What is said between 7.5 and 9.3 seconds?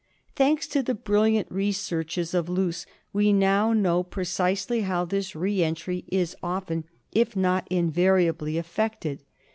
invari ANKYLOSTOMIASIS. 17 ably, effected.